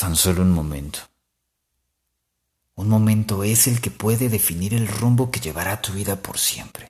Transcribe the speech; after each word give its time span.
Tan 0.00 0.16
solo 0.16 0.40
un 0.40 0.52
momento. 0.52 1.00
Un 2.76 2.88
momento 2.88 3.44
es 3.44 3.66
el 3.66 3.82
que 3.82 3.90
puede 3.90 4.30
definir 4.30 4.72
el 4.72 4.88
rumbo 4.88 5.30
que 5.30 5.40
llevará 5.40 5.82
tu 5.82 5.92
vida 5.92 6.22
por 6.22 6.38
siempre. 6.38 6.88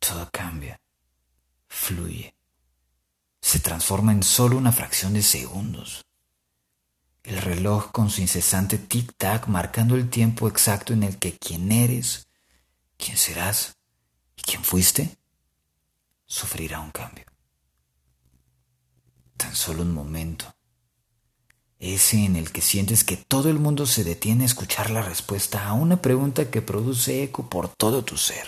Todo 0.00 0.28
cambia, 0.32 0.80
fluye, 1.68 2.34
se 3.40 3.60
transforma 3.60 4.10
en 4.10 4.24
solo 4.24 4.56
una 4.56 4.72
fracción 4.72 5.12
de 5.12 5.22
segundos. 5.22 6.04
El 7.22 7.40
reloj 7.40 7.92
con 7.92 8.10
su 8.10 8.20
incesante 8.20 8.76
tic-tac 8.76 9.46
marcando 9.46 9.94
el 9.94 10.10
tiempo 10.10 10.48
exacto 10.48 10.92
en 10.92 11.04
el 11.04 11.20
que 11.20 11.38
quién 11.38 11.70
eres, 11.70 12.26
quién 12.96 13.16
serás 13.16 13.76
y 14.36 14.42
quién 14.42 14.64
fuiste, 14.64 15.18
sufrirá 16.26 16.80
un 16.80 16.90
cambio. 16.90 17.26
Tan 19.36 19.54
solo 19.54 19.82
un 19.82 19.94
momento 19.94 20.52
ese 21.78 22.24
en 22.24 22.36
el 22.36 22.50
que 22.52 22.60
sientes 22.60 23.04
que 23.04 23.16
todo 23.16 23.50
el 23.50 23.58
mundo 23.58 23.86
se 23.86 24.04
detiene 24.04 24.44
a 24.44 24.46
escuchar 24.46 24.90
la 24.90 25.02
respuesta 25.02 25.66
a 25.66 25.72
una 25.72 26.00
pregunta 26.00 26.50
que 26.50 26.62
produce 26.62 27.22
eco 27.22 27.48
por 27.48 27.68
todo 27.68 28.04
tu 28.04 28.16
ser. 28.16 28.46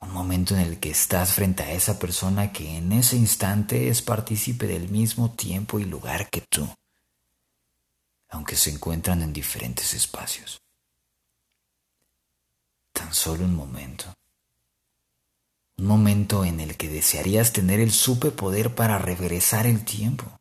Un 0.00 0.12
momento 0.12 0.54
en 0.54 0.60
el 0.60 0.78
que 0.78 0.90
estás 0.90 1.32
frente 1.32 1.62
a 1.62 1.72
esa 1.72 1.98
persona 1.98 2.52
que 2.52 2.76
en 2.76 2.92
ese 2.92 3.16
instante 3.16 3.88
es 3.88 4.02
partícipe 4.02 4.66
del 4.66 4.88
mismo 4.88 5.32
tiempo 5.32 5.80
y 5.80 5.84
lugar 5.84 6.30
que 6.30 6.42
tú, 6.42 6.68
aunque 8.28 8.56
se 8.56 8.70
encuentran 8.70 9.22
en 9.22 9.32
diferentes 9.32 9.94
espacios. 9.94 10.60
Tan 12.92 13.12
solo 13.12 13.44
un 13.44 13.54
momento. 13.54 14.14
Un 15.78 15.86
momento 15.86 16.44
en 16.44 16.60
el 16.60 16.76
que 16.76 16.88
desearías 16.88 17.52
tener 17.52 17.80
el 17.80 17.92
superpoder 17.92 18.74
para 18.74 18.96
regresar 18.98 19.66
el 19.66 19.84
tiempo 19.84 20.38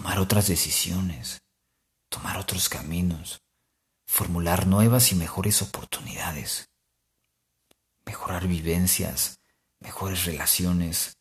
tomar 0.00 0.18
otras 0.18 0.48
decisiones, 0.48 1.42
tomar 2.08 2.38
otros 2.38 2.70
caminos, 2.70 3.42
formular 4.06 4.66
nuevas 4.66 5.12
y 5.12 5.14
mejores 5.14 5.60
oportunidades, 5.60 6.70
mejorar 8.06 8.48
vivencias, 8.48 9.40
mejores 9.78 10.24
relaciones. 10.24 11.18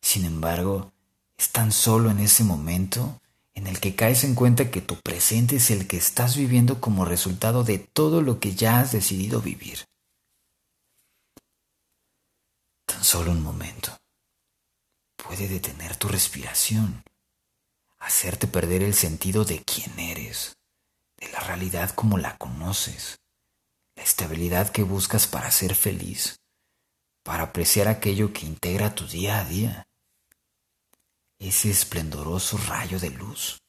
Sin 0.00 0.24
embargo, 0.24 0.92
es 1.36 1.50
tan 1.50 1.72
solo 1.72 2.12
en 2.12 2.20
ese 2.20 2.44
momento 2.44 3.20
en 3.54 3.66
el 3.66 3.80
que 3.80 3.96
caes 3.96 4.22
en 4.22 4.36
cuenta 4.36 4.70
que 4.70 4.80
tu 4.80 4.94
presente 5.00 5.56
es 5.56 5.72
el 5.72 5.88
que 5.88 5.96
estás 5.96 6.36
viviendo 6.36 6.80
como 6.80 7.04
resultado 7.04 7.64
de 7.64 7.78
todo 7.80 8.22
lo 8.22 8.38
que 8.38 8.54
ya 8.54 8.78
has 8.78 8.92
decidido 8.92 9.40
vivir. 9.40 9.84
Tan 12.86 13.02
solo 13.02 13.32
un 13.32 13.42
momento 13.42 13.98
puede 15.16 15.48
detener 15.48 15.96
tu 15.96 16.06
respiración 16.06 17.02
hacerte 18.04 18.46
perder 18.46 18.82
el 18.82 18.92
sentido 18.92 19.46
de 19.46 19.64
quién 19.64 19.98
eres, 19.98 20.58
de 21.16 21.30
la 21.32 21.40
realidad 21.40 21.90
como 21.90 22.18
la 22.18 22.36
conoces, 22.36 23.16
la 23.96 24.02
estabilidad 24.02 24.70
que 24.70 24.82
buscas 24.82 25.26
para 25.26 25.50
ser 25.50 25.74
feliz, 25.74 26.36
para 27.24 27.44
apreciar 27.44 27.88
aquello 27.88 28.30
que 28.34 28.44
integra 28.44 28.94
tu 28.94 29.06
día 29.06 29.38
a 29.38 29.44
día, 29.46 29.84
ese 31.38 31.70
esplendoroso 31.70 32.58
rayo 32.58 33.00
de 33.00 33.08
luz, 33.08 33.62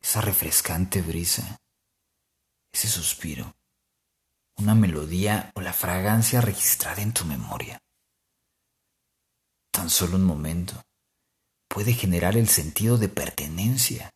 esa 0.00 0.22
refrescante 0.22 1.02
brisa, 1.02 1.58
ese 2.72 2.88
suspiro, 2.88 3.54
una 4.56 4.74
melodía 4.74 5.52
o 5.54 5.60
la 5.60 5.74
fragancia 5.74 6.40
registrada 6.40 7.02
en 7.02 7.12
tu 7.12 7.26
memoria. 7.26 7.78
Tan 9.70 9.90
solo 9.90 10.16
un 10.16 10.24
momento 10.24 10.82
puede 11.70 11.92
generar 11.92 12.36
el 12.36 12.48
sentido 12.48 12.98
de 12.98 13.08
pertenencia, 13.08 14.10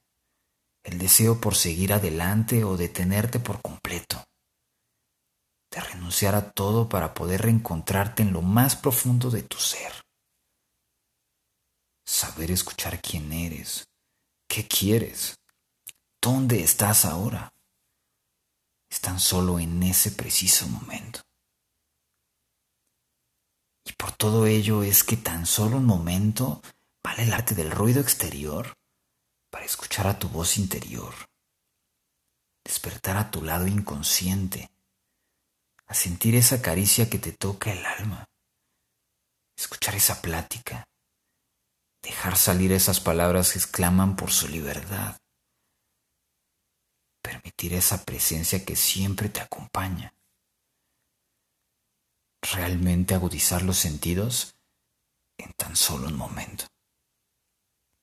el 0.82 0.98
deseo 0.98 1.40
por 1.40 1.54
seguir 1.54 1.92
adelante 1.92 2.64
o 2.64 2.76
detenerte 2.76 3.38
por 3.38 3.62
completo, 3.62 4.24
de 5.70 5.80
renunciar 5.80 6.34
a 6.34 6.50
todo 6.50 6.88
para 6.88 7.14
poder 7.14 7.42
reencontrarte 7.42 8.24
en 8.24 8.32
lo 8.32 8.42
más 8.42 8.74
profundo 8.74 9.30
de 9.30 9.44
tu 9.44 9.56
ser. 9.58 9.92
Saber 12.04 12.50
escuchar 12.50 13.00
quién 13.00 13.32
eres, 13.32 13.84
qué 14.48 14.66
quieres, 14.66 15.36
dónde 16.20 16.60
estás 16.60 17.04
ahora. 17.04 17.52
Es 18.90 19.00
tan 19.00 19.20
solo 19.20 19.60
en 19.60 19.82
ese 19.84 20.10
preciso 20.10 20.68
momento. 20.68 21.20
Y 23.86 23.92
por 23.92 24.12
todo 24.12 24.46
ello 24.46 24.82
es 24.82 25.04
que 25.04 25.16
tan 25.16 25.46
solo 25.46 25.76
un 25.76 25.84
momento 25.84 26.60
¿Vale 27.14 27.28
el 27.28 27.32
arte 27.32 27.54
del 27.54 27.70
ruido 27.70 28.00
exterior 28.00 28.74
para 29.48 29.64
escuchar 29.64 30.08
a 30.08 30.18
tu 30.18 30.28
voz 30.28 30.58
interior? 30.58 31.14
Despertar 32.64 33.16
a 33.16 33.30
tu 33.30 33.40
lado 33.40 33.68
inconsciente, 33.68 34.68
a 35.86 35.94
sentir 35.94 36.34
esa 36.34 36.60
caricia 36.60 37.08
que 37.08 37.20
te 37.20 37.30
toca 37.30 37.70
el 37.70 37.86
alma, 37.86 38.24
escuchar 39.56 39.94
esa 39.94 40.20
plática, 40.20 40.88
dejar 42.02 42.36
salir 42.36 42.72
esas 42.72 42.98
palabras 42.98 43.52
que 43.52 43.60
exclaman 43.60 44.16
por 44.16 44.32
su 44.32 44.48
libertad, 44.48 45.16
permitir 47.22 47.74
esa 47.74 48.04
presencia 48.04 48.64
que 48.64 48.74
siempre 48.74 49.28
te 49.28 49.40
acompaña. 49.40 50.12
Realmente 52.42 53.14
agudizar 53.14 53.62
los 53.62 53.78
sentidos 53.78 54.56
en 55.38 55.52
tan 55.52 55.76
solo 55.76 56.08
un 56.08 56.16
momento. 56.16 56.73